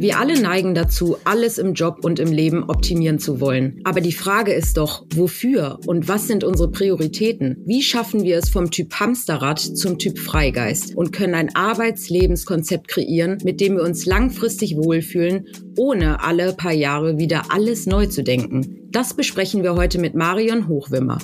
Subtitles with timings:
[0.00, 3.80] Wir alle neigen dazu, alles im Job und im Leben optimieren zu wollen.
[3.82, 7.56] Aber die Frage ist doch, wofür und was sind unsere Prioritäten?
[7.66, 13.38] Wie schaffen wir es vom Typ Hamsterrad zum Typ Freigeist und können ein Arbeitslebenskonzept kreieren,
[13.42, 18.86] mit dem wir uns langfristig wohlfühlen, ohne alle paar Jahre wieder alles neu zu denken?
[18.92, 21.18] Das besprechen wir heute mit Marion Hochwimmer.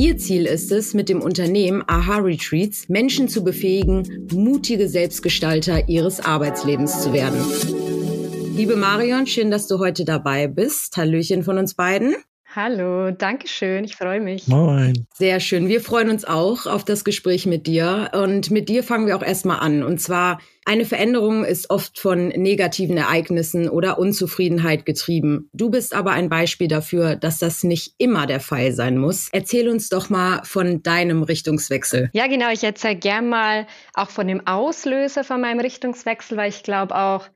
[0.00, 6.20] Ihr Ziel ist es, mit dem Unternehmen Aha Retreats Menschen zu befähigen, mutige Selbstgestalter ihres
[6.20, 7.89] Arbeitslebens zu werden.
[8.56, 10.96] Liebe Marion, schön, dass du heute dabei bist.
[10.96, 12.14] Hallöchen von uns beiden.
[12.54, 14.48] Hallo, danke schön, ich freue mich.
[14.48, 15.06] Moin.
[15.14, 18.10] Sehr schön, wir freuen uns auch auf das Gespräch mit dir.
[18.12, 19.84] Und mit dir fangen wir auch erstmal an.
[19.84, 25.48] Und zwar, eine Veränderung ist oft von negativen Ereignissen oder Unzufriedenheit getrieben.
[25.52, 29.28] Du bist aber ein Beispiel dafür, dass das nicht immer der Fall sein muss.
[29.30, 32.10] Erzähl uns doch mal von deinem Richtungswechsel.
[32.14, 36.64] Ja, genau, ich erzähle gern mal auch von dem Auslöser von meinem Richtungswechsel, weil ich
[36.64, 37.28] glaube auch,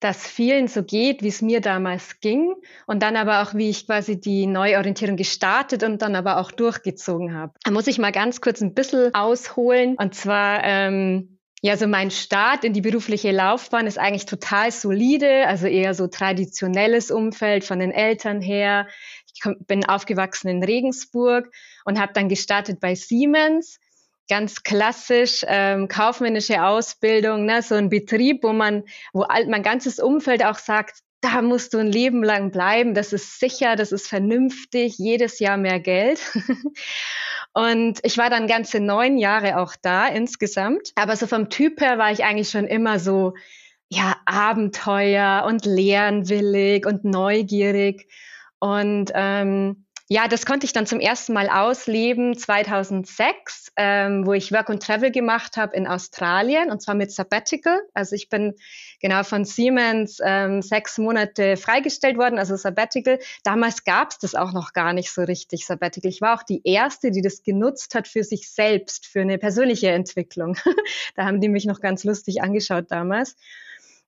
[0.00, 2.54] dass vielen so geht, wie es mir damals ging
[2.86, 7.34] und dann aber auch, wie ich quasi die Neuorientierung gestartet und dann aber auch durchgezogen
[7.34, 7.54] habe.
[7.64, 12.10] Da muss ich mal ganz kurz ein bisschen ausholen und zwar ähm, ja, so mein
[12.10, 17.78] Start in die berufliche Laufbahn ist eigentlich total solide, also eher so traditionelles Umfeld von
[17.78, 18.86] den Eltern her.
[19.34, 21.50] Ich bin aufgewachsen in Regensburg
[21.84, 23.80] und habe dann gestartet bei Siemens
[24.28, 27.62] ganz klassisch ähm, kaufmännische Ausbildung, ne?
[27.62, 31.90] so ein Betrieb, wo man, wo mein ganzes Umfeld auch sagt, da musst du ein
[31.90, 36.20] Leben lang bleiben, das ist sicher, das ist vernünftig, jedes Jahr mehr Geld.
[37.52, 40.92] und ich war dann ganze neun Jahre auch da insgesamt.
[40.94, 43.34] Aber so vom Typ her war ich eigentlich schon immer so,
[43.88, 48.08] ja, Abenteuer und lernwillig und neugierig.
[48.58, 54.52] Und ähm, ja, das konnte ich dann zum ersten Mal ausleben 2006, ähm, wo ich
[54.52, 57.80] Work and Travel gemacht habe in Australien und zwar mit Sabbatical.
[57.92, 58.54] Also ich bin
[59.00, 63.18] genau von Siemens ähm, sechs Monate freigestellt worden, also Sabbatical.
[63.42, 66.08] Damals gab es das auch noch gar nicht so richtig, Sabbatical.
[66.08, 69.90] Ich war auch die Erste, die das genutzt hat für sich selbst, für eine persönliche
[69.90, 70.56] Entwicklung.
[71.16, 73.34] da haben die mich noch ganz lustig angeschaut damals.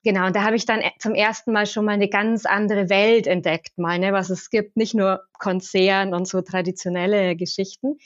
[0.04, 2.88] Genau, und da habe ich dann e, zum ersten Mal schon mal eine ganz andere
[2.88, 7.98] Welt entdeckt, mal, ne, was es gibt, nicht nur Konzern und so traditionelle Geschichten.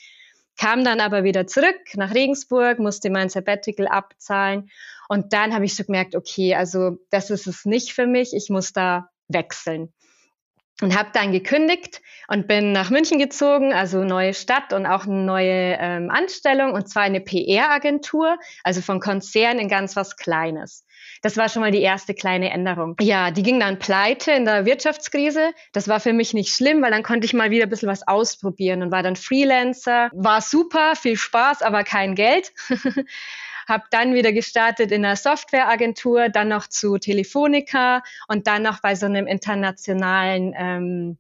[0.57, 4.71] Kam dann aber wieder zurück nach Regensburg, musste mein Sabbatical abzahlen
[5.09, 8.49] und dann habe ich so gemerkt, okay, also das ist es nicht für mich, ich
[8.49, 9.93] muss da wechseln.
[10.83, 15.23] Und habe dann gekündigt und bin nach München gezogen, also neue Stadt und auch eine
[15.23, 20.85] neue ähm, Anstellung und zwar eine PR-Agentur, also von Konzern in ganz was Kleines.
[21.23, 22.97] Das war schon mal die erste kleine Änderung.
[23.01, 25.53] Ja, die ging dann pleite in der Wirtschaftskrise.
[25.73, 28.07] Das war für mich nicht schlimm, weil dann konnte ich mal wieder ein bisschen was
[28.07, 30.11] ausprobieren und war dann Freelancer.
[30.13, 32.53] War super, viel Spaß, aber kein Geld.
[33.69, 38.95] habe dann wieder gestartet in einer Softwareagentur, dann noch zu Telefonica und dann noch bei
[38.95, 41.19] so einem internationalen ähm,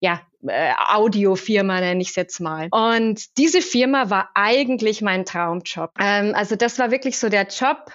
[0.00, 2.68] ja, äh, Audiofirma nenne ich es jetzt mal.
[2.72, 5.92] Und diese Firma war eigentlich mein Traumjob.
[6.00, 7.92] Ähm, also das war wirklich so der Job,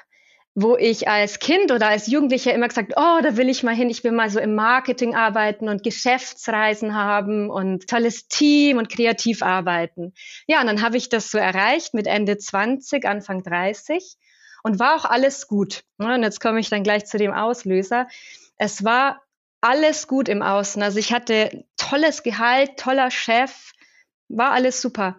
[0.60, 3.92] wo ich als Kind oder als Jugendlicher immer gesagt, oh, da will ich mal hin,
[3.92, 9.44] ich will mal so im Marketing arbeiten und Geschäftsreisen haben und tolles Team und kreativ
[9.44, 10.16] arbeiten.
[10.48, 14.18] Ja, und dann habe ich das so erreicht mit Ende 20, Anfang 30
[14.64, 15.84] und war auch alles gut.
[16.00, 18.08] Und jetzt komme ich dann gleich zu dem Auslöser.
[18.58, 19.22] Es war
[19.62, 20.82] alles gut im Außen.
[20.82, 23.74] Also ich hatte tolles Gehalt, toller Chef,
[24.28, 25.18] war alles super.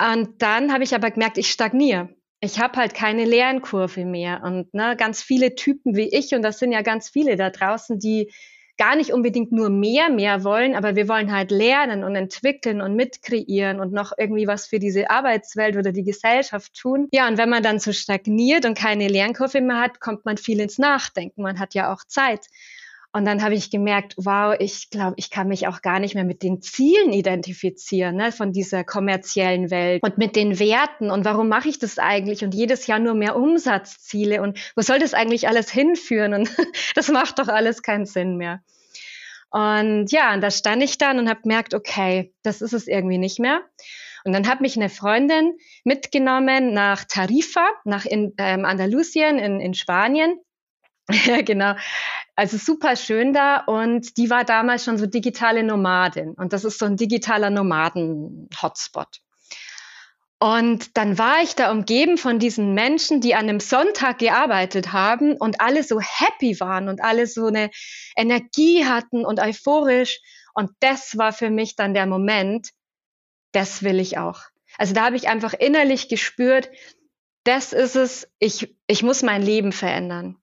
[0.00, 2.08] Und dann habe ich aber gemerkt, ich stagniere
[2.42, 4.42] ich habe halt keine Lernkurve mehr.
[4.42, 8.00] Und ne, ganz viele Typen wie ich, und das sind ja ganz viele da draußen,
[8.00, 8.32] die
[8.78, 12.96] gar nicht unbedingt nur mehr, mehr wollen, aber wir wollen halt lernen und entwickeln und
[12.96, 17.06] mitkreieren und noch irgendwie was für diese Arbeitswelt oder die Gesellschaft tun.
[17.12, 20.58] Ja, und wenn man dann so stagniert und keine Lernkurve mehr hat, kommt man viel
[20.58, 21.42] ins Nachdenken.
[21.42, 22.46] Man hat ja auch Zeit.
[23.14, 26.24] Und dann habe ich gemerkt, wow, ich glaube, ich kann mich auch gar nicht mehr
[26.24, 31.48] mit den Zielen identifizieren ne, von dieser kommerziellen Welt und mit den Werten und warum
[31.48, 35.46] mache ich das eigentlich und jedes Jahr nur mehr Umsatzziele und wo soll das eigentlich
[35.46, 36.50] alles hinführen und
[36.94, 38.62] das macht doch alles keinen Sinn mehr.
[39.50, 43.18] Und ja, und da stand ich dann und habe gemerkt, okay, das ist es irgendwie
[43.18, 43.60] nicht mehr.
[44.24, 49.74] Und dann hat mich eine Freundin mitgenommen nach Tarifa, nach in, ähm, Andalusien in, in
[49.74, 50.40] Spanien.
[51.44, 51.74] genau.
[52.34, 56.78] Also super schön da und die war damals schon so digitale Nomadin und das ist
[56.78, 59.20] so ein digitaler Nomaden-Hotspot.
[60.42, 65.36] Und dann war ich da umgeben von diesen Menschen, die an einem Sonntag gearbeitet haben
[65.36, 67.70] und alle so happy waren und alle so eine
[68.16, 70.18] Energie hatten und euphorisch.
[70.52, 72.70] Und das war für mich dann der Moment,
[73.52, 74.40] das will ich auch.
[74.78, 76.70] Also da habe ich einfach innerlich gespürt,
[77.44, 80.41] das ist es, ich, ich muss mein Leben verändern.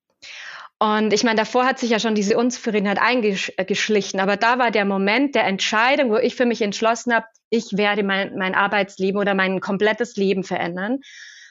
[0.81, 4.85] Und ich meine, davor hat sich ja schon diese Unzufriedenheit eingeschlichen, aber da war der
[4.85, 9.33] Moment der Entscheidung, wo ich für mich entschlossen habe, ich werde mein, mein Arbeitsleben oder
[9.33, 10.99] mein komplettes Leben verändern,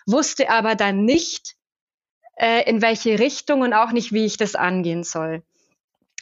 [0.06, 1.56] wusste aber dann nicht,
[2.36, 5.42] äh, in welche Richtung und auch nicht, wie ich das angehen soll.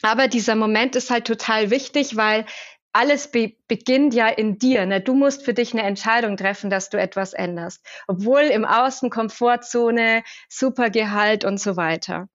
[0.01, 2.45] Aber dieser Moment ist halt total wichtig, weil
[2.91, 4.85] alles be beginnt ja in dir.
[4.85, 4.99] Ne?
[4.99, 7.85] Du musst für dich eine Entscheidung treffen, dass du etwas änderst.
[8.07, 12.27] Obwohl im Außen Komfortzone, Supergehalt und so weiter.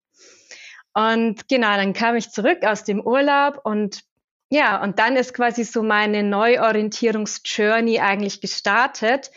[0.94, 4.02] Und genau, dann kam ich zurück aus dem Urlaub und
[4.50, 9.30] ja, und dann ist quasi so meine Neuorientierungsjourney eigentlich gestartet.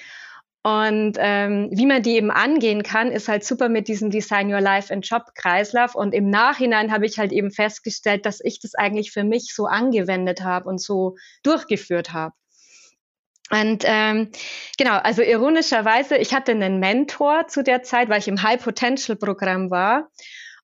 [0.62, 4.60] Und ähm, wie man die eben angehen kann, ist halt super mit diesem Design Your
[4.60, 5.96] Life and Job Kreislauf.
[5.96, 9.68] Und im Nachhinein habe ich halt eben festgestellt, dass ich das eigentlich für mich so
[9.68, 12.34] angewendet habe und so durchgeführt habe.
[13.52, 14.32] Und ähm,
[14.78, 19.16] genau, also ironischerweise, ich hatte einen Mentor zu der Zeit, weil ich im High Potential
[19.16, 20.10] Programm war.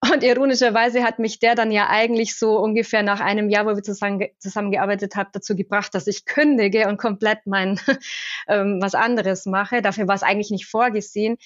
[0.04, 3.84] Und ironischerweise hat mich der dann ja eigentlich so ungefähr nach einem Jahr, wo wir
[3.84, 7.80] zusammen, zusammengearbeitet haben, dazu gebracht, dass ich kündige und komplett mein
[8.48, 9.84] ähm, was anderes mache.
[9.84, 11.38] Dafür war es eigentlich nicht vorgesehen.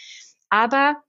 [0.50, 1.04] Aber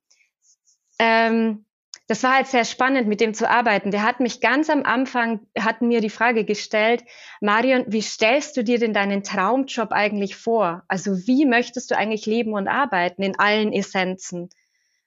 [0.99, 1.67] ähm,
[2.09, 3.93] das war halt sehr spannend, mit dem zu arbeiten.
[3.93, 7.05] Der hat mich ganz am Anfang, hat mir die Frage gestellt,
[7.41, 10.83] Marion, wie stellst du dir denn deinen Traumjob eigentlich vor?
[10.89, 14.51] Also wie möchtest du eigentlich leben und arbeiten in allen Essenzen?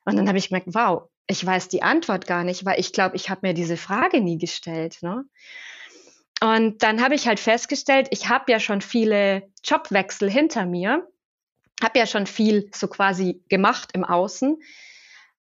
[0.06, 3.16] Und dann habe ich gemerkt, wow, ich weiß die Antwort gar nicht, weil ich glaube,
[3.16, 4.98] ich habe mir diese Frage nie gestellt.
[5.02, 5.26] Ne?
[6.42, 11.08] Und dann habe ich halt festgestellt, ich habe ja schon viele Jobwechsel hinter mir,
[11.84, 14.58] habe ja schon viel so quasi gemacht im Außen.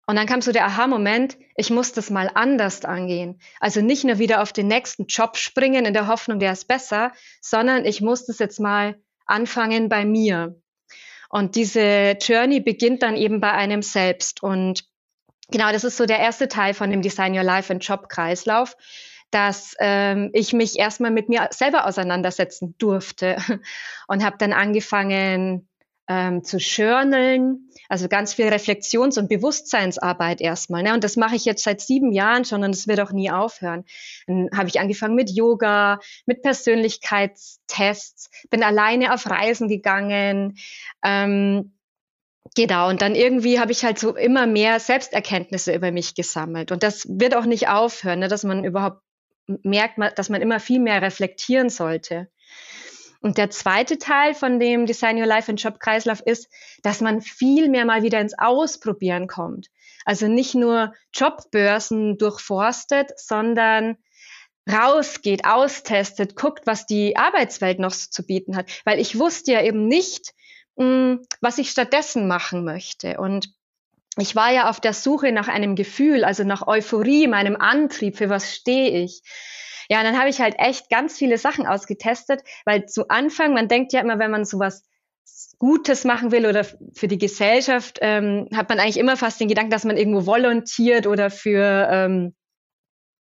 [0.07, 3.41] Und dann kam so der Aha-Moment, ich muss das mal anders angehen.
[3.59, 7.13] Also nicht nur wieder auf den nächsten Job springen in der Hoffnung, der ist besser,
[7.41, 10.55] sondern ich muss das jetzt mal anfangen bei mir.
[11.31, 14.41] Und diese Journey beginnt dann eben bei einem selbst.
[14.41, 14.85] Und
[15.51, 18.77] genau, das ist so der erste Teil von dem Design Your Life and Job Kreislauf,
[19.31, 23.37] dass ähm, ich mich erstmal mit mir selber auseinandersetzen durfte
[24.09, 25.69] und habe dann angefangen
[26.07, 30.83] ähm, zu journalen, also ganz viel Reflexions- und Bewusstseinsarbeit erstmal.
[30.83, 30.93] Ne?
[30.93, 33.85] Und das mache ich jetzt seit sieben Jahren schon und es wird auch nie aufhören.
[34.27, 40.59] Dann habe ich angefangen mit Yoga, mit Persönlichkeitstests, bin alleine auf Reisen gegangen,
[41.03, 41.73] ähm,
[42.55, 46.73] Genau, und dann irgendwie habe ich halt so immer mehr Selbsterkenntnisse über mich gesammelt.
[46.73, 49.01] Und das wird auch nicht aufhören, ne, dass man überhaupt
[49.47, 52.29] merkt, dass man immer viel mehr reflektieren sollte.
[53.21, 56.49] Und der zweite Teil von dem Design Your Life and Job Kreislauf ist,
[56.83, 59.69] dass man viel mehr mal wieder ins Ausprobieren kommt.
[60.05, 63.97] Also nicht nur Jobbörsen durchforstet, sondern
[64.71, 68.71] rausgeht, austestet, guckt, was die Arbeitswelt noch so zu bieten hat.
[68.85, 70.35] Weil ich wusste ja eben nicht,
[70.77, 73.19] Mm, was ich stattdessen machen möchte.
[73.19, 73.55] Und
[74.17, 78.29] ich war ja auf der Suche nach einem Gefühl, also nach Euphorie, meinem Antrieb, für
[78.29, 79.23] was stehe ich.
[79.89, 83.69] Ja, und dann habe ich halt echt ganz viele Sachen ausgetestet, weil zu Anfang, man
[83.69, 84.85] denkt ja immer, wenn man sowas
[85.59, 89.71] Gutes machen will oder für die Gesellschaft, ähm, hat man eigentlich immer fast den Gedanken,
[89.71, 92.35] dass man irgendwo volontiert oder für ähm,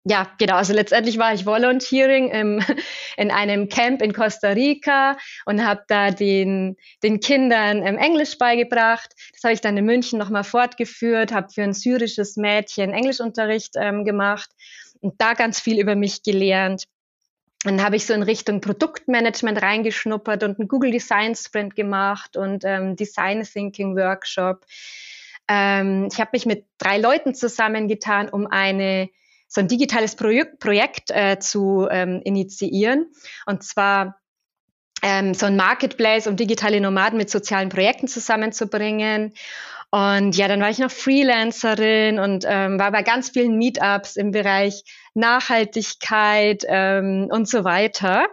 [0.04, 0.56] ja, genau.
[0.56, 2.60] Also letztendlich war ich Volunteering im,
[3.18, 9.14] in einem Camp in Costa Rica und habe da den, den Kindern ähm, Englisch beigebracht.
[9.34, 14.04] Das habe ich dann in München nochmal fortgeführt, habe für ein syrisches Mädchen Englischunterricht ähm,
[14.04, 14.50] gemacht
[15.02, 16.86] und da ganz viel über mich gelernt.
[17.64, 22.64] Dann habe ich so in Richtung Produktmanagement reingeschnuppert und einen Google Design Sprint gemacht und
[22.66, 24.66] ähm, Design Thinking Workshop.
[25.48, 29.12] Ähm, ich habe mich mit drei Leuten zusammengetan, um eine
[29.52, 33.12] so ein digitales Projek Projekt äh, zu ähm, initiieren.
[33.46, 34.18] Und zwar
[35.02, 39.34] ähm, so ein Marketplace, um digitale Nomaden mit sozialen Projekten zusammenzubringen.
[39.90, 44.32] Und ja, dann war ich noch Freelancerin und ähm, war bei ganz vielen Meetups im
[44.32, 44.84] Bereich
[45.16, 48.28] Nachhaltigkeit ähm, und so weiter.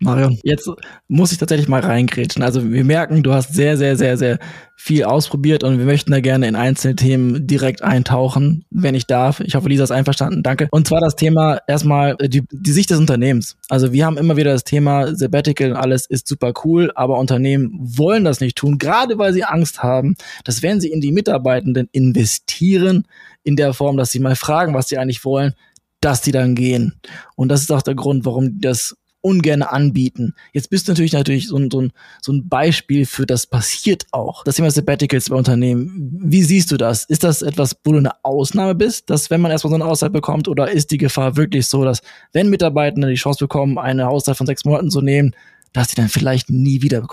[0.00, 0.70] Marion, jetzt
[1.08, 2.42] muss ich tatsächlich mal reingrätschen.
[2.42, 4.38] Also wir merken, du hast sehr, sehr, sehr, sehr
[4.76, 9.40] viel ausprobiert und wir möchten da gerne in einzelne Themen direkt eintauchen, wenn ich darf.
[9.40, 10.44] Ich hoffe, Lisa ist einverstanden.
[10.44, 10.68] Danke.
[10.70, 13.56] Und zwar das Thema erstmal die, die Sicht des Unternehmens.
[13.68, 17.72] Also wir haben immer wieder das Thema Sabbatical und alles ist super cool, aber Unternehmen
[17.80, 20.14] wollen das nicht tun, gerade weil sie Angst haben,
[20.44, 23.04] dass wenn sie in die Mitarbeitenden investieren,
[23.42, 25.54] in der Form, dass sie mal fragen, was sie eigentlich wollen,
[26.00, 27.00] dass die dann gehen.
[27.34, 30.34] Und das ist auch der Grund, warum das ungern anbieten.
[30.52, 34.44] Jetzt bist du natürlich natürlich so ein, so, ein, Beispiel für das passiert auch.
[34.44, 36.10] Das Thema Sabbaticals bei Unternehmen.
[36.22, 37.04] Wie siehst du das?
[37.04, 40.12] Ist das etwas, wo du eine Ausnahme bist, dass wenn man erstmal so eine Auszeit
[40.12, 44.36] bekommt, oder ist die Gefahr wirklich so, dass wenn Mitarbeitende die Chance bekommen, eine Auszeit
[44.36, 45.34] von sechs Monaten zu nehmen,
[45.72, 47.06] dass die dann vielleicht nie wieder?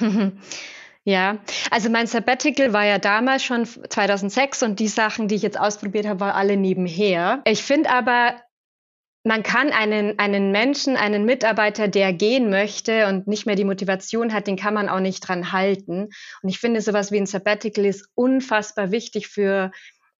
[1.06, 1.36] Ja,
[1.70, 6.06] also mein Sabbatical war ja damals schon 2006 und die Sachen, die ich jetzt ausprobiert
[6.06, 7.42] habe, waren alle nebenher.
[7.44, 8.36] Ich finde aber,
[9.24, 14.34] man kann einen, einen Menschen, einen Mitarbeiter, der gehen möchte und nicht mehr die Motivation
[14.34, 16.10] hat, den kann man auch nicht dran halten.
[16.42, 19.72] Und ich finde, sowas wie ein Sabbatical ist unfassbar wichtig für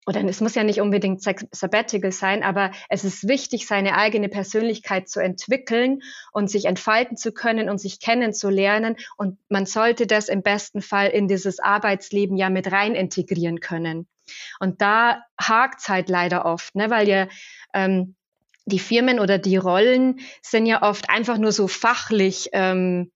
[0.07, 5.09] oder es muss ja nicht unbedingt Sabbatical sein, aber es ist wichtig, seine eigene Persönlichkeit
[5.09, 6.01] zu entwickeln
[6.33, 8.97] und sich entfalten zu können und sich kennenzulernen.
[9.17, 14.07] Und man sollte das im besten Fall in dieses Arbeitsleben ja mit rein integrieren können.
[14.61, 17.29] Und da hakt es halt leider oft, ne, weil ja
[17.73, 18.15] ähm,
[18.67, 23.11] die Firmen oder die Rollen sind ja oft einfach nur so fachlich ähm,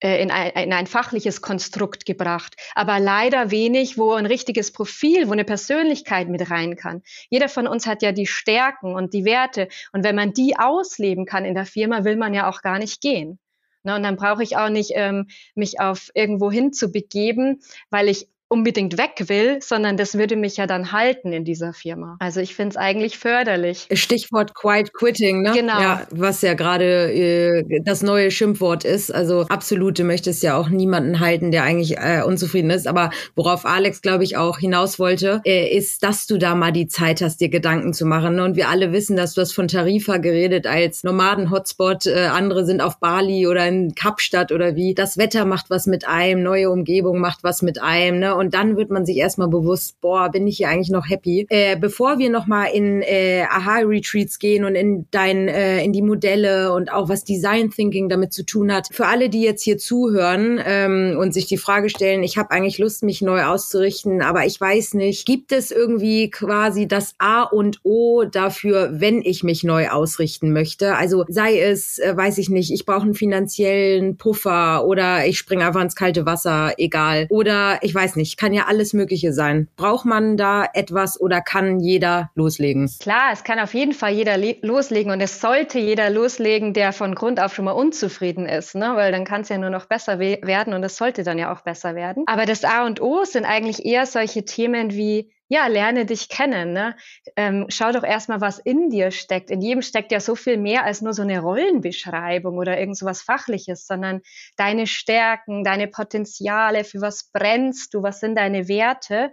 [0.00, 5.28] äh, in ein, in ein fachliches Konstrukt gebracht, aber leider wenig, wo ein richtiges Profil,
[5.28, 7.02] wo eine Persönlichkeit mit rein kann.
[7.30, 11.26] Jeder von uns hat ja die Stärken und die Werte und wenn man die ausleben
[11.26, 13.40] kann in der Firma, will man ja auch gar nicht gehen.
[13.84, 18.08] Ne, und dann brauche ich auch nicht ähm, mich auf irgendwo hin zu begeben, weil
[18.08, 22.16] ich unbedingt weg will, sondern das würde mich ja dann halten in dieser Firma.
[22.18, 23.88] Also ich finde es eigentlich förderlich.
[23.92, 25.52] Stichwort Quiet Quitting, ne?
[25.54, 25.80] Genau.
[25.80, 29.14] Ja, was ja gerade äh, das neue Schimpfwort ist.
[29.14, 32.86] Also absolut, du möchtest ja auch niemanden halten, der eigentlich äh, unzufrieden ist.
[32.86, 36.88] Aber worauf Alex, glaube ich, auch hinaus wollte, äh, ist, dass du da mal die
[36.88, 38.36] Zeit hast, dir Gedanken zu machen.
[38.36, 38.44] Ne?
[38.44, 42.06] Und wir alle wissen, dass du hast von Tarifa geredet als Nomaden-Hotspot.
[42.06, 44.94] Äh, andere sind auf Bali oder in Kapstadt oder wie.
[44.94, 48.37] Das Wetter macht was mit einem, neue Umgebung macht was mit einem, ne?
[48.38, 51.46] Und dann wird man sich erstmal bewusst, boah, bin ich hier eigentlich noch happy.
[51.48, 56.72] Äh, bevor wir nochmal in äh, Aha-Retreats gehen und in dein, äh, in die Modelle
[56.72, 60.60] und auch was Design Thinking damit zu tun hat, für alle, die jetzt hier zuhören
[60.64, 64.60] ähm, und sich die Frage stellen, ich habe eigentlich Lust, mich neu auszurichten, aber ich
[64.60, 69.88] weiß nicht, gibt es irgendwie quasi das A und O dafür, wenn ich mich neu
[69.88, 70.94] ausrichten möchte?
[70.96, 75.66] Also sei es, äh, weiß ich nicht, ich brauche einen finanziellen Puffer oder ich springe
[75.66, 77.26] einfach ins kalte Wasser, egal.
[77.30, 78.38] Oder ich weiß nicht, nicht.
[78.38, 79.68] Kann ja alles Mögliche sein.
[79.76, 82.90] Braucht man da etwas oder kann jeder loslegen?
[83.00, 87.14] Klar, es kann auf jeden Fall jeder loslegen und es sollte jeder loslegen, der von
[87.14, 88.92] Grund auf schon mal unzufrieden ist, ne?
[88.94, 91.52] weil dann kann es ja nur noch besser we werden und es sollte dann ja
[91.52, 92.24] auch besser werden.
[92.26, 96.72] Aber das A und O sind eigentlich eher solche Themen wie ja, lerne dich kennen.
[96.72, 96.94] Ne?
[97.36, 99.50] Ähm, schau doch erstmal, was in dir steckt.
[99.50, 103.06] In jedem steckt ja so viel mehr als nur so eine Rollenbeschreibung oder irgend so
[103.06, 104.20] was Fachliches, sondern
[104.56, 109.32] deine Stärken, deine Potenziale, für was brennst du, was sind deine Werte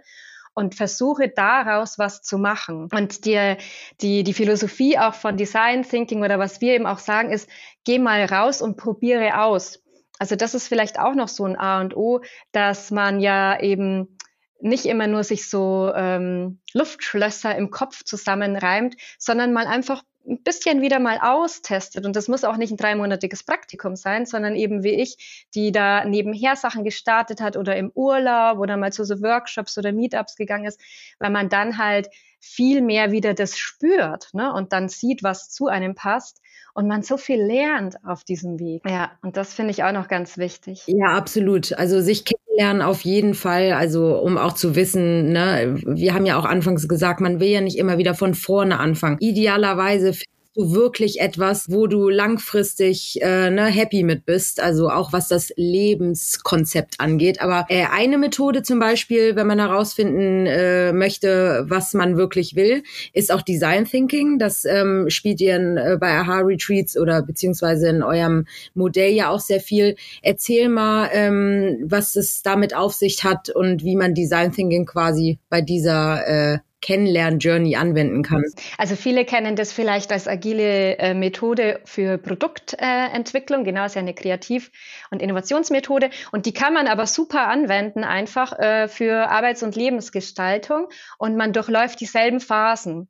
[0.54, 2.88] und versuche daraus was zu machen.
[2.92, 3.56] Und die,
[4.00, 7.48] die, die Philosophie auch von Design Thinking oder was wir eben auch sagen ist,
[7.84, 9.82] geh mal raus und probiere aus.
[10.18, 14.15] Also das ist vielleicht auch noch so ein A und O, dass man ja eben
[14.60, 20.80] nicht immer nur sich so ähm, Luftschlösser im Kopf zusammenreimt, sondern mal einfach ein bisschen
[20.80, 22.04] wieder mal austestet.
[22.04, 26.04] Und das muss auch nicht ein dreimonatiges Praktikum sein, sondern eben wie ich, die da
[26.04, 30.64] nebenher Sachen gestartet hat oder im Urlaub oder mal zu so Workshops oder Meetups gegangen
[30.64, 30.80] ist,
[31.18, 32.08] weil man dann halt
[32.40, 34.52] viel mehr wieder das spürt ne?
[34.52, 36.40] und dann sieht, was zu einem passt
[36.76, 38.82] und man so viel lernt auf diesem Weg.
[38.86, 40.82] Ja, und das finde ich auch noch ganz wichtig.
[40.86, 41.72] Ja, absolut.
[41.72, 46.38] Also sich kennenlernen auf jeden Fall, also um auch zu wissen, ne, wir haben ja
[46.38, 49.16] auch anfangs gesagt, man will ja nicht immer wieder von vorne anfangen.
[49.20, 50.12] Idealerweise
[50.56, 55.52] du wirklich etwas, wo du langfristig äh, ne, happy mit bist, also auch was das
[55.56, 57.40] Lebenskonzept angeht.
[57.40, 62.82] Aber äh, eine Methode zum Beispiel, wenn man herausfinden äh, möchte, was man wirklich will,
[63.12, 64.38] ist auch Design Thinking.
[64.38, 69.28] Das ähm, spielt ihr in, äh, bei Aha Retreats oder beziehungsweise in eurem Modell ja
[69.28, 69.96] auch sehr viel.
[70.22, 75.38] Erzähl mal, ähm, was es damit auf sich hat und wie man Design Thinking quasi
[75.50, 78.44] bei dieser äh, Kennenlern-Journey anwenden kann.
[78.78, 83.64] Also viele kennen das vielleicht als agile äh, Methode für Produktentwicklung.
[83.64, 84.70] Genau, ist ja eine Kreativ-
[85.10, 86.10] und Innovationsmethode.
[86.32, 90.88] Und die kann man aber super anwenden, einfach äh, für Arbeits- und Lebensgestaltung.
[91.18, 93.08] Und man durchläuft dieselben Phasen.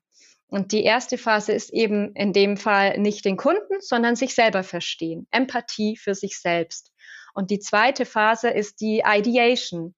[0.49, 4.63] Und die erste Phase ist eben in dem Fall nicht den Kunden, sondern sich selber
[4.63, 5.27] verstehen.
[5.33, 6.93] Empathie für sich selbst.
[7.35, 9.95] Und die zweite Phase ist die Ideation.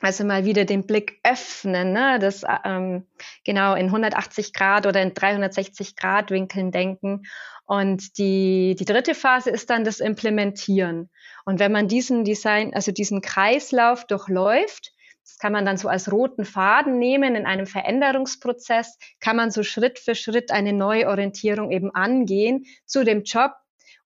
[0.00, 2.18] Also mal wieder den Blick öffnen, ne?
[2.18, 3.06] das ähm,
[3.44, 7.22] genau in 180 Grad oder in 360 Grad Winkeln denken.
[7.64, 11.08] Und die, die dritte Phase ist dann das Implementieren.
[11.46, 14.92] Und wenn man diesen Design, also diesen Kreislauf durchläuft,
[15.24, 19.62] das kann man dann so als roten Faden nehmen in einem Veränderungsprozess, kann man so
[19.62, 23.52] Schritt für Schritt eine neue Orientierung eben angehen zu dem Job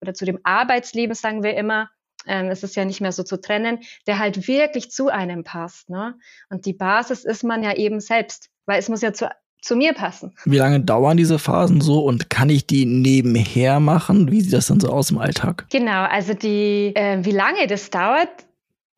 [0.01, 1.89] oder zu dem Arbeitsleben, sagen wir immer,
[2.27, 5.89] ähm, es ist ja nicht mehr so zu trennen, der halt wirklich zu einem passt.
[5.89, 6.15] Ne?
[6.49, 9.29] Und die Basis ist man ja eben selbst, weil es muss ja zu,
[9.61, 10.33] zu mir passen.
[10.45, 14.31] Wie lange dauern diese Phasen so und kann ich die nebenher machen?
[14.31, 15.65] Wie sieht das dann so aus im Alltag?
[15.69, 18.29] Genau, also die, äh, wie lange das dauert,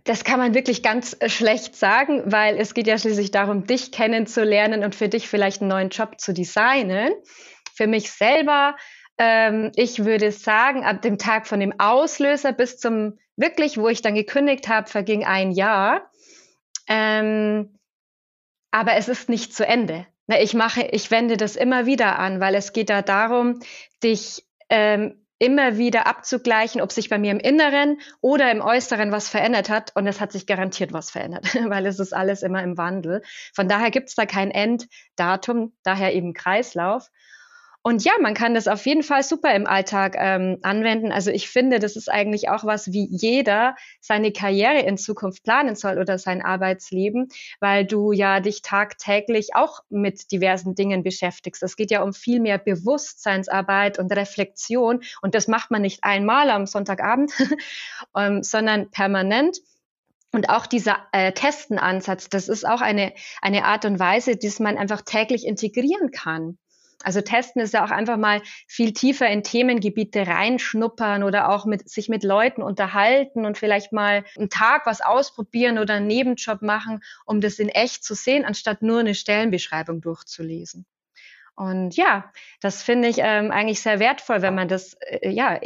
[0.05, 3.91] Das kann man wirklich ganz äh, schlecht sagen, weil es geht ja schließlich darum, dich
[3.91, 7.13] kennenzulernen und für dich vielleicht einen neuen Job zu designen.
[7.73, 8.75] Für mich selber,
[9.25, 14.01] ähm, ich würde sagen, ab dem Tag von dem Auslöser bis zum wirklich, wo ich
[14.01, 16.11] dann gekündigt habe, verging ein Jahr.
[16.89, 17.79] Ähm,
[18.71, 20.05] aber es ist nicht zu Ende.
[20.27, 23.61] Ich mache, ich wende das immer wieder an, weil es geht da darum,
[24.03, 29.29] dich ähm, immer wieder abzugleichen, ob sich bei mir im Inneren oder im Äußeren was
[29.29, 29.95] verändert hat.
[29.95, 33.21] Und es hat sich garantiert was verändert, weil es ist alles immer im Wandel.
[33.53, 37.09] Von daher gibt es da kein Enddatum, daher eben Kreislauf.
[37.85, 41.11] Und ja, man kann das auf jeden Fall super im Alltag ähm, anwenden.
[41.11, 45.75] Also ich finde, das ist eigentlich auch was, wie jeder seine Karriere in Zukunft planen
[45.75, 47.27] soll oder sein Arbeitsleben,
[47.59, 51.61] weil du ja dich tagtäglich auch mit diversen Dingen beschäftigst.
[51.61, 55.01] Es geht ja um viel mehr Bewusstseinsarbeit und Reflexion.
[55.21, 57.33] Und das macht man nicht einmal am Sonntagabend,
[58.15, 59.57] ähm, sondern permanent.
[60.31, 64.77] Und auch dieser äh, Testenansatz, das ist auch eine, eine Art und Weise, die man
[64.77, 66.57] einfach täglich integrieren kann.
[67.03, 71.89] Also testen ist ja auch einfach mal viel tiefer in Themengebiete reinschnuppern oder auch mit,
[71.89, 77.01] sich mit Leuten unterhalten und vielleicht mal einen Tag was ausprobieren oder einen Nebenjob machen,
[77.25, 80.85] um das in echt zu sehen, anstatt nur eine Stellenbeschreibung durchzulesen.
[81.55, 82.25] Und ja,
[82.61, 85.59] das finde ich ähm, eigentlich sehr wertvoll, wenn man das äh, ja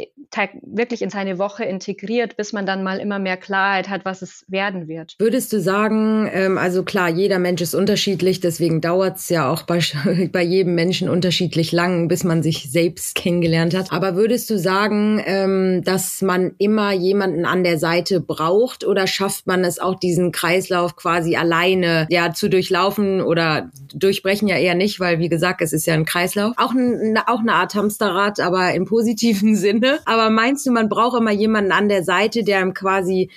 [0.62, 4.44] wirklich in seine Woche integriert, bis man dann mal immer mehr Klarheit hat, was es
[4.48, 5.14] werden wird.
[5.18, 9.62] Würdest du sagen, ähm, also klar, jeder Mensch ist unterschiedlich, deswegen dauert es ja auch
[9.62, 9.80] bei,
[10.32, 13.90] bei jedem Menschen unterschiedlich lang, bis man sich selbst kennengelernt hat.
[13.90, 19.46] Aber würdest du sagen, ähm, dass man immer jemanden an der Seite braucht oder schafft
[19.46, 25.00] man es auch, diesen Kreislauf quasi alleine ja zu durchlaufen oder durchbrechen ja eher nicht,
[25.00, 26.54] weil wie gesagt, es ist ist ja ein Kreislauf.
[26.56, 30.00] Auch, ein, auch eine Art Hamsterrad, aber im positiven Sinne.
[30.04, 33.30] Aber meinst du, man braucht immer jemanden an der Seite, der ihm quasi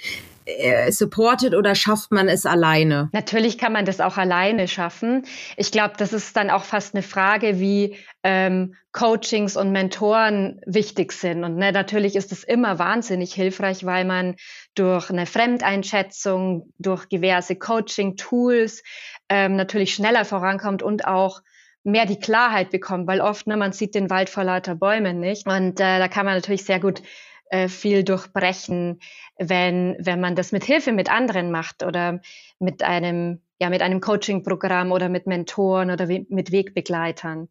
[0.45, 3.09] äh, supportet oder schafft man es alleine?
[3.13, 5.25] Natürlich kann man das auch alleine schaffen.
[5.55, 11.11] Ich glaube, das ist dann auch fast eine Frage, wie ähm, Coachings und Mentoren wichtig
[11.11, 11.43] sind.
[11.43, 14.35] Und ne, natürlich ist es immer wahnsinnig hilfreich, weil man
[14.75, 18.83] durch eine Fremdeinschätzung, durch diverse Coaching-Tools
[19.29, 21.41] ähm, natürlich schneller vorankommt und auch
[21.83, 25.47] mehr die Klarheit bekommt, weil oft, ne, man sieht den Wald vor lauter Bäumen nicht.
[25.47, 27.01] Und äh, da kann man natürlich sehr gut
[27.49, 28.99] äh, viel durchbrechen,
[29.37, 32.21] wenn, wenn man das mit Hilfe mit anderen macht oder
[32.59, 37.49] mit einem, ja, mit einem Coaching-Programm oder mit Mentoren oder mit Wegbegleitern.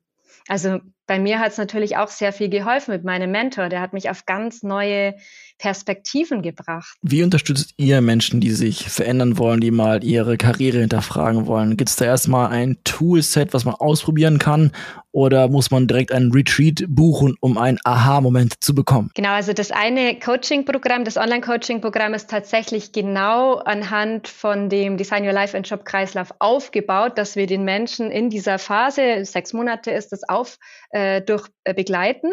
[0.49, 3.69] Also bei mir hat es natürlich auch sehr viel geholfen mit meinem Mentor.
[3.69, 5.17] Der hat mich auf ganz neue
[5.59, 6.97] Perspektiven gebracht.
[7.03, 11.77] Wie unterstützt ihr Menschen, die sich verändern wollen, die mal ihre Karriere hinterfragen wollen?
[11.77, 14.71] Gibt es da erstmal ein Toolset, was man ausprobieren kann?
[15.13, 19.11] Oder muss man direkt einen Retreat buchen, um einen Aha-Moment zu bekommen?
[19.15, 25.33] Genau, also das eine Coaching-Programm, das Online-Coaching-Programm ist tatsächlich genau anhand von dem Design Your
[25.33, 30.13] Life and Job Kreislauf aufgebaut, dass wir den Menschen in dieser Phase, sechs Monate ist
[30.13, 30.59] das auf,
[30.91, 32.33] äh, durch äh, begleiten.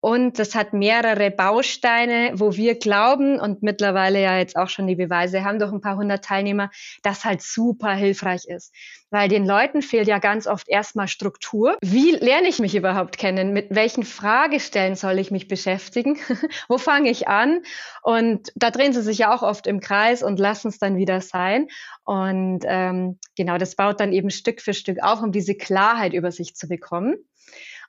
[0.00, 4.96] Und das hat mehrere Bausteine, wo wir glauben und mittlerweile ja jetzt auch schon die
[4.96, 6.70] Beweise haben durch ein paar hundert Teilnehmer,
[7.02, 8.74] das halt super hilfreich ist.
[9.10, 11.76] Weil den Leuten fehlt ja ganz oft erstmal Struktur.
[11.82, 13.52] Wie lerne ich mich überhaupt kennen?
[13.52, 16.16] Mit welchen Fragestellen soll ich mich beschäftigen?
[16.68, 17.60] wo fange ich an?
[18.02, 21.20] Und da drehen sie sich ja auch oft im Kreis und lassen es dann wieder
[21.20, 21.66] sein.
[22.04, 26.32] Und ähm, genau, das baut dann eben Stück für Stück auf, um diese Klarheit über
[26.32, 27.16] sich zu bekommen.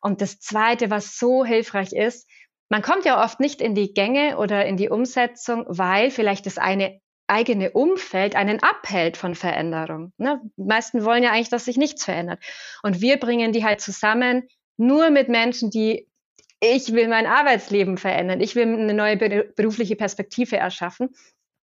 [0.01, 2.27] Und das Zweite, was so hilfreich ist,
[2.69, 6.57] man kommt ja oft nicht in die Gänge oder in die Umsetzung, weil vielleicht das
[6.57, 10.11] eine eigene Umfeld einen abhält von Veränderung.
[10.17, 10.41] Ne?
[10.57, 12.43] Die meisten wollen ja eigentlich, dass sich nichts verändert.
[12.83, 16.07] Und wir bringen die halt zusammen nur mit Menschen, die
[16.59, 21.09] ich will mein Arbeitsleben verändern, ich will eine neue berufliche Perspektive erschaffen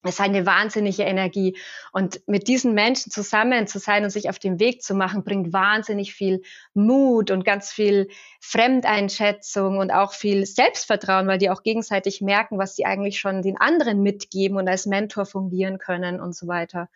[0.05, 1.57] ist eine wahnsinnige Energie.
[1.91, 5.53] Und mit diesen Menschen zusammen zu sein und sich auf den Weg zu machen, bringt
[5.53, 6.41] wahnsinnig viel
[6.73, 8.07] Mut und ganz viel
[8.39, 13.57] Fremdeinschätzung und auch viel Selbstvertrauen, weil die auch gegenseitig merken, was sie eigentlich schon den
[13.57, 16.89] anderen mitgeben und als Mentor fungieren können und so weiter.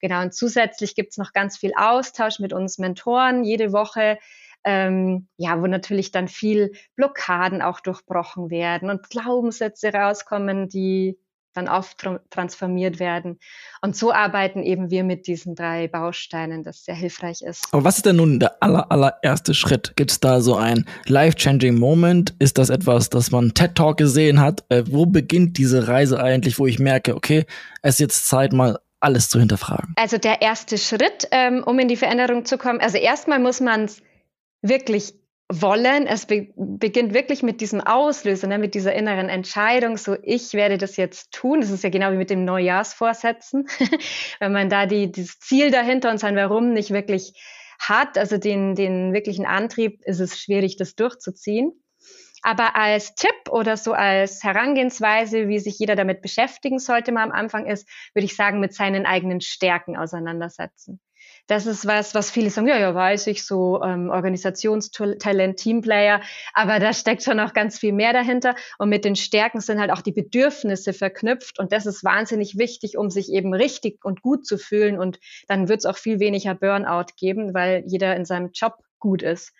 [0.00, 4.18] Genau, und zusätzlich gibt's noch ganz viel Austausch mit uns Mentoren jede Woche.
[4.64, 11.18] Ähm, ja, wo natürlich dann viel Blockaden auch durchbrochen werden und Glaubenssätze rauskommen, die
[11.52, 11.68] dann
[12.30, 13.38] transformiert werden.
[13.80, 17.66] Und so arbeiten eben wir mit diesen drei Bausteinen, das sehr hilfreich ist.
[17.72, 19.92] Aber was ist denn nun der aller, allererste Schritt?
[19.96, 22.34] Gibt es da so ein life-changing Moment?
[22.38, 24.64] Ist das etwas, das man TED Talk gesehen hat?
[24.68, 27.44] Äh, wo beginnt diese Reise eigentlich, wo ich merke, okay,
[27.82, 29.94] es ist jetzt Zeit, mal alles zu hinterfragen?
[29.96, 33.84] Also der erste Schritt, ähm, um in die Veränderung zu kommen, also erstmal muss man
[33.84, 34.02] es
[34.62, 35.14] wirklich
[35.60, 36.06] wollen.
[36.06, 40.78] Es be beginnt wirklich mit diesem Auslöser, ne, mit dieser inneren Entscheidung, so ich werde
[40.78, 41.60] das jetzt tun.
[41.60, 43.66] Das ist ja genau wie mit dem Neujahrsvorsätzen.
[44.40, 47.34] Wenn man da die, dieses Ziel dahinter und sein Warum nicht wirklich
[47.78, 51.72] hat, also den, den wirklichen Antrieb, ist es schwierig, das durchzuziehen.
[52.42, 57.32] Aber als Tipp oder so als Herangehensweise, wie sich jeder damit beschäftigen sollte mal am
[57.32, 61.00] Anfang ist, würde ich sagen, mit seinen eigenen Stärken auseinandersetzen
[61.46, 66.20] das ist was, was viele sagen, ja, ja, weiß ich, so ähm, Organisationstalent, Teamplayer,
[66.54, 68.54] aber da steckt schon noch ganz viel mehr dahinter.
[68.78, 72.96] Und mit den Stärken sind halt auch die Bedürfnisse verknüpft und das ist wahnsinnig wichtig,
[72.96, 74.98] um sich eben richtig und gut zu fühlen.
[74.98, 79.22] Und dann wird es auch viel weniger Burnout geben, weil jeder in seinem Job gut
[79.22, 79.52] ist.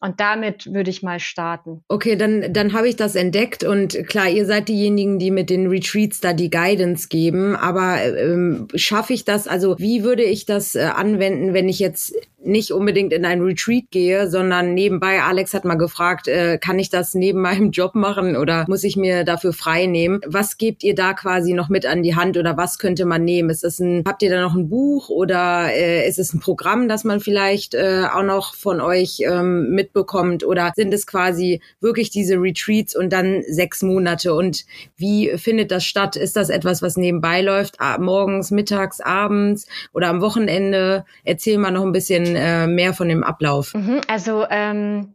[0.00, 1.84] Und damit würde ich mal starten.
[1.88, 5.66] Okay, dann, dann habe ich das entdeckt und klar, ihr seid diejenigen, die mit den
[5.66, 10.74] Retreats da die Guidance geben, aber ähm, schaffe ich das, also wie würde ich das
[10.74, 15.64] äh, anwenden, wenn ich jetzt nicht unbedingt in ein Retreat gehe, sondern nebenbei, Alex hat
[15.64, 19.52] mal gefragt, äh, kann ich das neben meinem Job machen oder muss ich mir dafür
[19.52, 20.20] frei nehmen?
[20.26, 23.50] Was gebt ihr da quasi noch mit an die Hand oder was könnte man nehmen?
[23.50, 26.88] Ist das ein, habt ihr da noch ein Buch oder äh, ist es ein Programm,
[26.88, 30.44] das man vielleicht äh, auch noch von euch ähm, mit mitbekommt?
[30.44, 34.34] Oder sind es quasi wirklich diese Retreats und dann sechs Monate?
[34.34, 34.64] Und
[34.96, 36.16] wie findet das statt?
[36.16, 37.76] Ist das etwas, was nebenbei läuft?
[37.98, 41.04] Morgens, mittags, abends oder am Wochenende?
[41.24, 43.74] Erzähl mal noch ein bisschen äh, mehr von dem Ablauf.
[43.74, 45.14] Mhm, also ähm,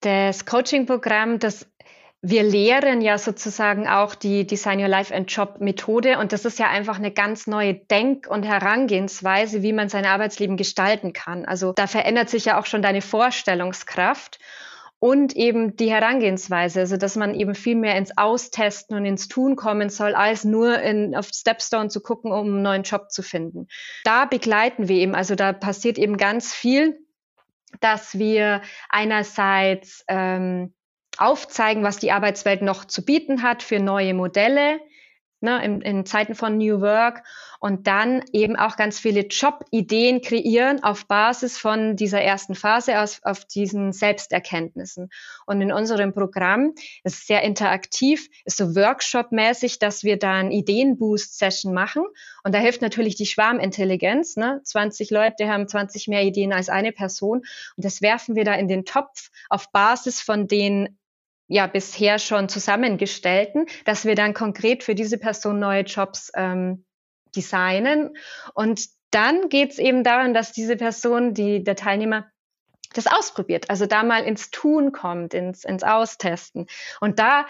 [0.00, 1.66] das Coaching-Programm, das
[2.24, 6.60] wir lehren ja sozusagen auch die Design Your Life and Job Methode und das ist
[6.60, 11.44] ja einfach eine ganz neue Denk- und Herangehensweise, wie man sein Arbeitsleben gestalten kann.
[11.44, 14.38] Also da verändert sich ja auch schon deine Vorstellungskraft
[15.02, 19.56] und eben die Herangehensweise, also dass man eben viel mehr ins Austesten und ins Tun
[19.56, 23.66] kommen soll, als nur in, auf Stepstone zu gucken, um einen neuen Job zu finden.
[24.04, 27.00] Da begleiten wir eben, also da passiert eben ganz viel,
[27.80, 30.72] dass wir einerseits ähm,
[31.18, 34.78] aufzeigen, was die Arbeitswelt noch zu bieten hat für neue Modelle
[35.42, 37.22] ne, in, in Zeiten von New Work
[37.60, 43.20] und dann eben auch ganz viele Jobideen kreieren auf Basis von dieser ersten Phase, aus,
[43.22, 45.10] auf diesen Selbsterkenntnissen.
[45.46, 46.74] Und in unserem Programm
[47.04, 52.04] ist es sehr interaktiv, ist so Workshop-mäßig, dass wir dann Ideenboost-Session machen.
[52.42, 54.36] Und da hilft natürlich die Schwarmintelligenz.
[54.36, 54.60] Ne?
[54.64, 57.42] 20 Leute haben 20 mehr Ideen als eine Person.
[57.76, 60.98] Und das werfen wir da in den Topf auf Basis von den
[61.52, 66.86] ja bisher schon zusammengestellten, dass wir dann konkret für diese Person neue Jobs ähm,
[67.36, 68.16] designen.
[68.54, 72.26] Und dann geht es eben daran, dass diese Person, die der Teilnehmer
[72.94, 76.66] das ausprobiert, also da mal ins Tun kommt, ins, ins Austesten.
[77.00, 77.46] Und da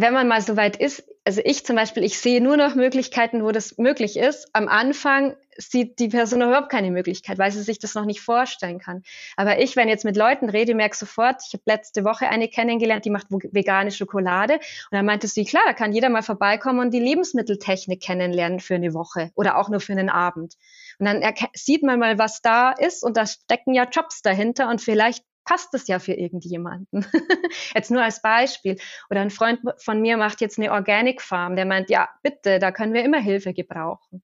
[0.00, 3.44] wenn man mal so weit ist, also ich zum Beispiel, ich sehe nur noch Möglichkeiten,
[3.44, 4.48] wo das möglich ist.
[4.52, 8.78] Am Anfang sieht die Person überhaupt keine Möglichkeit, weil sie sich das noch nicht vorstellen
[8.78, 9.02] kann.
[9.36, 13.04] Aber ich, wenn jetzt mit Leuten rede, merke sofort, ich habe letzte Woche eine kennengelernt,
[13.04, 14.54] die macht vegane Schokolade.
[14.54, 18.76] Und dann meinte sie, klar, da kann jeder mal vorbeikommen und die Lebensmitteltechnik kennenlernen für
[18.76, 20.56] eine Woche oder auch nur für einen Abend.
[20.98, 21.22] Und dann
[21.54, 25.74] sieht man mal, was da ist und da stecken ja Jobs dahinter und vielleicht passt
[25.74, 27.06] es ja für irgendjemanden.
[27.74, 28.76] jetzt nur als Beispiel.
[29.10, 32.72] Oder ein Freund von mir macht jetzt eine Organic Farm, der meint, ja, bitte, da
[32.72, 34.22] können wir immer Hilfe gebrauchen.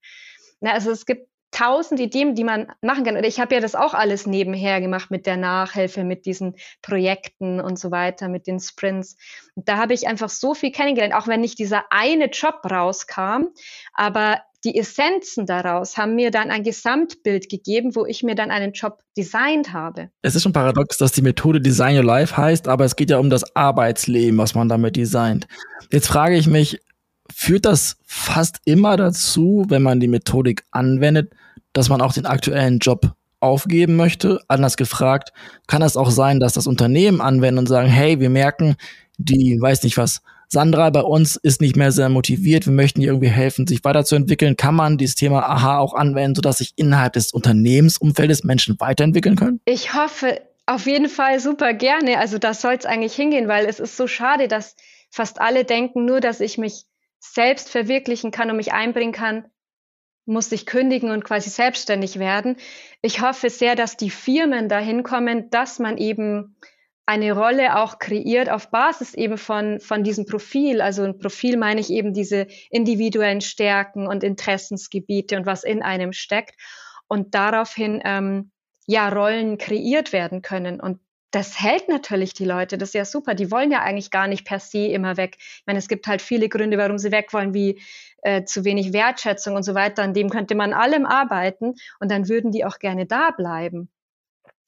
[0.59, 3.17] Na, also es gibt tausend Ideen, die man machen kann.
[3.17, 7.59] Und ich habe ja das auch alles nebenher gemacht mit der Nachhilfe, mit diesen Projekten
[7.59, 9.17] und so weiter, mit den Sprints.
[9.55, 13.45] Und da habe ich einfach so viel kennengelernt, auch wenn nicht dieser eine Job rauskam,
[13.93, 18.73] aber die Essenzen daraus haben mir dann ein Gesamtbild gegeben, wo ich mir dann einen
[18.73, 20.09] Job designt habe.
[20.21, 23.19] Es ist schon paradox, dass die Methode Design Your Life heißt, aber es geht ja
[23.19, 25.47] um das Arbeitsleben, was man damit designt.
[25.91, 26.79] Jetzt frage ich mich,
[27.33, 31.33] führt das fast immer dazu, wenn man die Methodik anwendet,
[31.73, 34.41] dass man auch den aktuellen Job aufgeben möchte?
[34.47, 35.31] Anders gefragt,
[35.67, 38.75] kann es auch sein, dass das Unternehmen anwenden und sagen, hey, wir merken,
[39.17, 43.07] die, weiß nicht was, Sandra bei uns ist nicht mehr sehr motiviert, wir möchten ihr
[43.07, 44.55] irgendwie helfen, sich weiterzuentwickeln.
[44.55, 49.59] Kann man dieses Thema Aha auch anwenden, sodass sich innerhalb des Unternehmensumfeldes Menschen weiterentwickeln können?
[49.65, 52.19] Ich hoffe auf jeden Fall super gerne.
[52.19, 54.75] Also da soll es eigentlich hingehen, weil es ist so schade, dass
[55.09, 56.85] fast alle denken, nur dass ich mich
[57.19, 59.45] selbst verwirklichen kann und mich einbringen kann,
[60.25, 62.57] muss ich kündigen und quasi selbstständig werden.
[63.01, 66.57] Ich hoffe sehr, dass die Firmen dahin kommen, dass man eben
[67.07, 70.81] eine Rolle auch kreiert auf Basis eben von, von diesem Profil.
[70.81, 76.11] Also ein Profil meine ich eben diese individuellen Stärken und Interessensgebiete und was in einem
[76.11, 76.59] steckt.
[77.07, 78.51] Und daraufhin ähm,
[78.87, 80.81] ja Rollen kreiert werden können.
[80.81, 80.99] Und
[81.31, 82.77] das hält natürlich die Leute.
[82.77, 83.35] Das ist ja super.
[83.35, 85.37] Die wollen ja eigentlich gar nicht per se immer weg.
[85.39, 87.81] Ich meine, es gibt halt viele Gründe, warum sie weg wollen, wie
[88.23, 90.03] äh, zu wenig Wertschätzung und so weiter.
[90.03, 93.89] An dem könnte man allem arbeiten und dann würden die auch gerne da bleiben.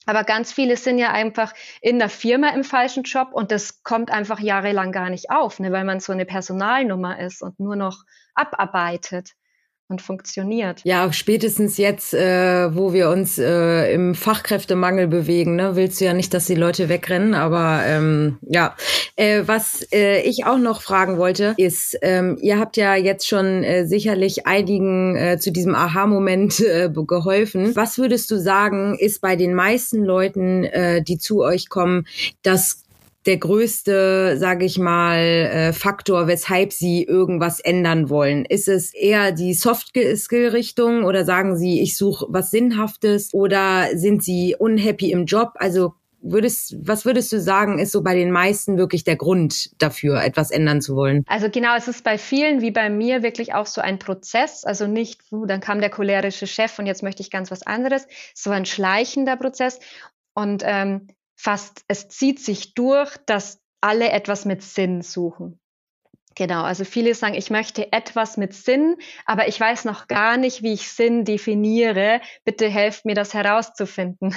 [0.06, 4.12] Aber ganz viele sind ja einfach in der Firma im falschen Job und das kommt
[4.12, 8.04] einfach jahrelang gar nicht auf, ne, weil man so eine Personalnummer ist und nur noch
[8.34, 9.34] abarbeitet
[9.90, 10.82] und funktioniert.
[10.84, 16.14] Ja, spätestens jetzt, äh, wo wir uns äh, im Fachkräftemangel bewegen, ne, willst du ja
[16.14, 18.76] nicht, dass die Leute wegrennen, aber ähm, ja.
[19.16, 23.64] Äh, was äh, ich auch noch fragen wollte, ist, ähm, ihr habt ja jetzt schon
[23.64, 27.76] äh, sicherlich einigen äh, zu diesem Aha-Moment äh, geholfen.
[27.76, 32.06] Was würdest du sagen, ist bei den meisten Leuten, äh, die zu euch kommen,
[32.44, 32.84] das
[33.26, 38.46] der größte, sage ich mal, äh, Faktor, weshalb Sie irgendwas ändern wollen?
[38.46, 44.56] Ist es eher die Soft-Skill-Richtung oder sagen Sie, ich suche was Sinnhaftes oder sind Sie
[44.58, 45.52] unhappy im Job?
[45.56, 50.22] Also würdest, was würdest du sagen, ist so bei den meisten wirklich der Grund dafür,
[50.24, 51.24] etwas ändern zu wollen?
[51.28, 54.64] Also genau, es ist bei vielen wie bei mir wirklich auch so ein Prozess.
[54.66, 58.08] Also nicht, uh, dann kam der cholerische Chef und jetzt möchte ich ganz was anderes.
[58.34, 59.80] So ein schleichender Prozess.
[60.34, 61.08] Und ähm,
[61.40, 65.58] fast, es zieht sich durch, dass alle etwas mit Sinn suchen.
[66.36, 70.64] Genau, also viele sagen, ich möchte etwas mit Sinn, aber ich weiß noch gar nicht,
[70.64, 72.20] wie ich Sinn definiere.
[72.44, 74.36] Bitte helft mir, das herauszufinden.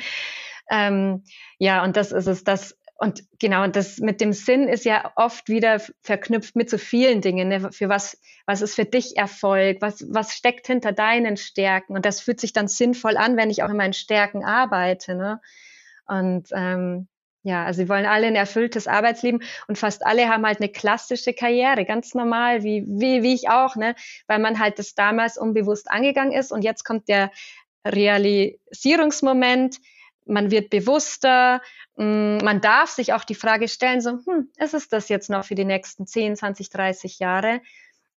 [0.70, 1.24] ähm,
[1.58, 5.48] ja, und das ist es, das und genau, das mit dem Sinn ist ja oft
[5.48, 7.48] wieder verknüpft mit so vielen Dingen.
[7.48, 7.72] Ne?
[7.72, 9.78] Für was, was ist für dich Erfolg?
[9.80, 11.94] Was, was steckt hinter deinen Stärken?
[11.94, 15.14] Und das fühlt sich dann sinnvoll an, wenn ich auch in meinen Stärken arbeite.
[15.14, 15.40] Ne?
[16.06, 17.08] Und ähm,
[17.42, 21.32] ja, also sie wollen alle ein erfülltes Arbeitsleben und fast alle haben halt eine klassische
[21.32, 23.94] Karriere, ganz normal, wie, wie, wie ich auch, ne?
[24.26, 27.30] Weil man halt das damals unbewusst angegangen ist und jetzt kommt der
[27.86, 29.78] Realisierungsmoment,
[30.24, 31.62] man wird bewusster,
[31.94, 35.44] mm, man darf sich auch die Frage stellen, so, hm, ist es das jetzt noch
[35.44, 37.60] für die nächsten 10, 20, 30 Jahre?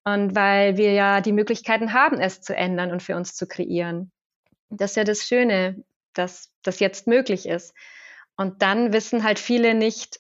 [0.06, 4.14] Und weil wir ja die Möglichkeiten haben, es zu ändern und für uns zu kreieren.
[4.70, 5.84] Das ist ja das Schöne
[6.18, 7.74] dass das jetzt möglich ist.
[8.36, 10.20] Und dann wissen halt viele nicht,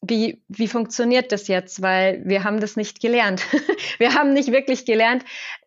[0.00, 3.42] wie, wie funktioniert das jetzt, weil wir haben das nicht gelernt.
[3.98, 5.24] wir haben nicht wirklich gelernt,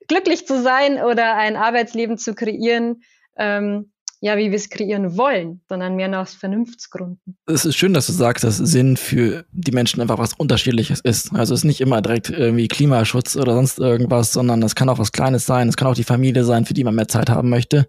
[0.08, 3.04] glücklich zu sein oder ein Arbeitsleben zu kreieren,
[3.36, 7.38] ähm, ja, wie wir es kreieren wollen, sondern mehr nach Vernunftsgründen.
[7.46, 11.34] Es ist schön, dass du sagst, dass Sinn für die Menschen einfach was Unterschiedliches ist.
[11.34, 14.98] Also es ist nicht immer direkt irgendwie Klimaschutz oder sonst irgendwas, sondern es kann auch
[14.98, 15.70] was Kleines sein.
[15.70, 17.88] Es kann auch die Familie sein, für die man mehr Zeit haben möchte.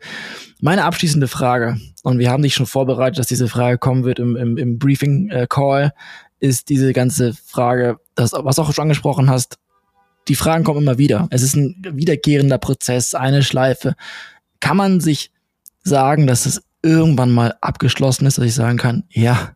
[0.61, 4.37] Meine abschließende Frage, und wir haben dich schon vorbereitet, dass diese Frage kommen wird im,
[4.37, 9.59] im, im Briefing-Call, äh, ist diese ganze Frage, das, was auch schon angesprochen hast,
[10.29, 11.27] die Fragen kommen immer wieder.
[11.31, 13.95] Es ist ein wiederkehrender Prozess, eine Schleife.
[14.61, 15.33] Kann man sich
[15.88, 19.53] sagen, dass es irgendwann mal abgeschlossen ist, dass ich sagen kann, ja,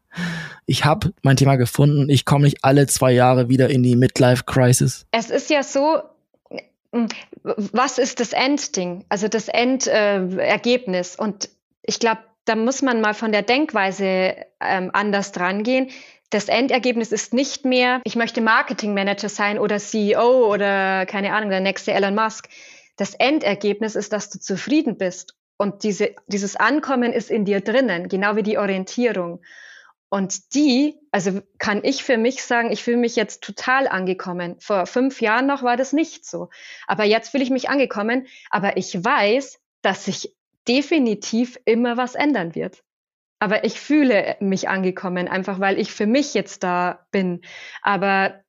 [0.67, 5.07] ich habe mein Thema gefunden, ich komme nicht alle zwei Jahre wieder in die Midlife-Crisis?
[5.11, 6.03] Es ist ja so,
[6.93, 7.09] hm,
[7.43, 11.17] was ist das Endding, also das Endergebnis?
[11.17, 11.49] Äh, Und
[11.83, 15.91] ich glaube, da muss man mal von der Denkweise ähm, anders dran gehen.
[16.31, 21.61] Das Endergebnis ist nicht mehr, ich möchte Marketingmanager sein oder CEO oder keine Ahnung, der
[21.61, 22.49] nächste Elon Musk.
[22.97, 28.09] Das Endergebnis ist, dass du zufrieden bist und diese, dieses Ankommen ist in dir drinnen,
[28.09, 29.43] genau wie die Orientierung.
[30.09, 34.57] Und die, also kann ich für mich sagen, ich fühle mich jetzt total angekommen.
[34.59, 36.51] Vor fünf Jahren noch war das nicht so.
[36.89, 38.27] Aber jetzt fühle ich mich angekommen.
[38.51, 40.35] Aber ich weiß, dass sich
[40.67, 42.83] definitiv immer was ändern wird.
[43.39, 47.43] Aber ich fühle mich angekommen, einfach weil ich für mich jetzt da bin.
[47.83, 48.42] Aber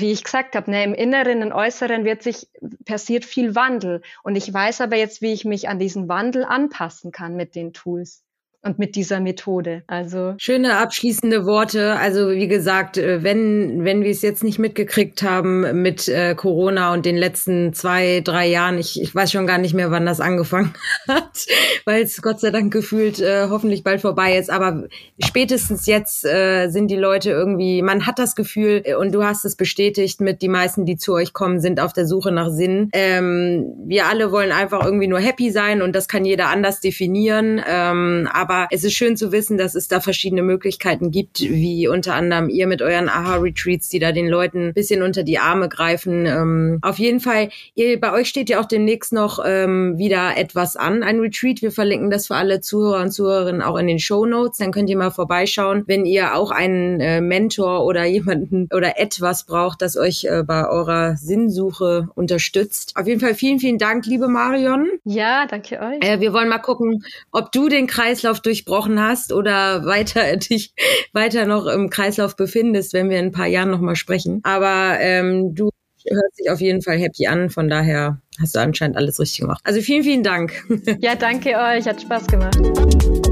[0.00, 2.48] wie ich gesagt habe, ne, im Inneren und Äußeren wird sich,
[2.84, 4.02] passiert viel Wandel.
[4.22, 7.72] Und ich weiß aber jetzt, wie ich mich an diesen Wandel anpassen kann mit den
[7.72, 8.25] Tools
[8.66, 9.82] und mit dieser Methode.
[9.86, 11.96] Also schöne abschließende Worte.
[11.96, 16.92] Also wie gesagt, äh, wenn wenn wir es jetzt nicht mitgekriegt haben mit äh, Corona
[16.92, 20.20] und den letzten zwei drei Jahren, ich, ich weiß schon gar nicht mehr, wann das
[20.20, 20.74] angefangen
[21.08, 21.46] hat,
[21.84, 24.50] weil es Gott sei Dank gefühlt äh, hoffentlich bald vorbei ist.
[24.50, 24.84] Aber
[25.24, 29.44] spätestens jetzt äh, sind die Leute irgendwie, man hat das Gefühl äh, und du hast
[29.44, 32.90] es bestätigt mit die meisten, die zu euch kommen, sind auf der Suche nach Sinn.
[32.92, 37.62] Ähm, wir alle wollen einfach irgendwie nur happy sein und das kann jeder anders definieren.
[37.66, 41.88] Ähm, aber aber es ist schön zu wissen, dass es da verschiedene Möglichkeiten gibt, wie
[41.88, 45.68] unter anderem ihr mit euren Aha-Retreats, die da den Leuten ein bisschen unter die Arme
[45.68, 46.26] greifen.
[46.26, 50.76] Ähm, auf jeden Fall, ihr, bei euch steht ja auch demnächst noch ähm, wieder etwas
[50.76, 51.62] an, ein Retreat.
[51.62, 54.58] Wir verlinken das für alle Zuhörer und Zuhörerinnen auch in den Show Notes.
[54.58, 59.44] Dann könnt ihr mal vorbeischauen, wenn ihr auch einen äh, Mentor oder jemanden oder etwas
[59.44, 62.94] braucht, das euch äh, bei eurer Sinnsuche unterstützt.
[62.96, 64.88] Auf jeden Fall vielen, vielen Dank, liebe Marion.
[65.04, 65.98] Ja, danke euch.
[66.00, 70.72] Äh, wir wollen mal gucken, ob du den Kreislauf durchbrochen hast oder weiter dich
[71.12, 74.40] weiter noch im Kreislauf befindest, wenn wir in ein paar Jahren nochmal sprechen.
[74.44, 75.70] Aber ähm, du
[76.08, 79.60] hörst dich auf jeden Fall happy an, von daher hast du anscheinend alles richtig gemacht.
[79.64, 80.52] Also vielen, vielen Dank.
[81.00, 83.25] Ja, danke euch, hat Spaß gemacht.